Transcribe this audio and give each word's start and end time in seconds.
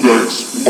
Index 0.00 0.69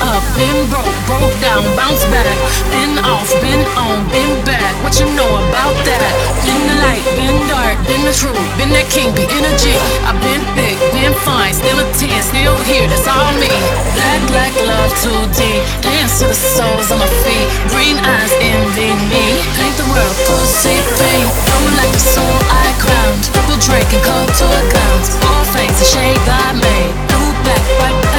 up, 0.00 0.24
been 0.36 0.68
broke, 0.72 0.96
broke 1.04 1.36
down, 1.40 1.62
bounce 1.76 2.04
back. 2.08 2.36
Been 2.72 2.96
off, 3.04 3.28
been 3.40 3.62
on, 3.76 4.04
been 4.08 4.32
back. 4.44 4.72
What 4.82 4.96
you 4.98 5.06
know 5.12 5.28
about 5.28 5.76
that? 5.84 6.02
Been 6.44 6.62
the 6.64 6.76
light, 6.80 7.04
been 7.16 7.36
dark, 7.48 7.76
been 7.84 8.02
the 8.04 8.14
truth, 8.16 8.36
been 8.56 8.72
that 8.72 8.88
king, 8.88 9.12
be 9.12 9.24
energy. 9.28 9.76
I've 10.08 10.18
been 10.24 10.42
thick, 10.56 10.76
been 10.96 11.14
fine, 11.22 11.52
still 11.52 11.78
a 11.78 11.86
10, 11.96 12.08
still 12.24 12.56
here, 12.64 12.88
that's 12.88 13.06
all 13.06 13.32
me. 13.36 13.52
Black, 13.94 14.20
black 14.32 14.54
love, 14.64 14.92
too 15.04 15.20
deep. 15.36 15.60
Dance 15.84 16.20
to 16.20 16.26
the 16.28 16.36
soles 16.36 16.88
on 16.88 16.98
my 16.98 17.10
feet. 17.24 17.48
Green 17.68 17.96
eyes, 18.00 18.32
envy 18.40 18.90
me. 19.12 19.24
Paint 19.56 19.76
the 19.76 19.86
world, 19.92 20.16
pussy 20.26 20.76
paint. 20.96 21.28
Roll 21.28 21.70
like 21.76 21.92
the 21.92 22.04
soul 22.16 22.36
I 22.48 22.66
crowned. 22.80 23.22
Double 23.36 23.60
drink 23.60 23.88
and 23.92 24.02
go 24.04 24.16
to 24.16 24.44
a 24.48 24.62
clowns. 24.72 25.08
All 25.28 25.44
face, 25.52 25.78
a 25.80 25.86
shade 25.86 26.24
I 26.24 26.56
made. 26.56 26.92
Blue, 27.12 27.32
black, 27.44 27.64
white, 27.78 28.09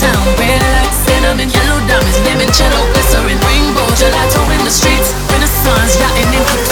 town, 0.00 0.24
red 0.40 0.62
like 0.80 0.94
cinnamon. 0.96 1.48
Yellow 1.52 1.78
diamonds, 1.84 2.18
lemon 2.24 2.48
limoncello, 2.48 2.80
glycerin. 2.92 3.38
Rainbow, 3.44 3.86
gelato 4.00 4.40
in 4.56 4.64
the 4.64 4.72
streets. 4.72 5.12
Renaissance, 5.28 6.00
yachting 6.00 6.32
in 6.32 6.44
Capri. 6.48 6.69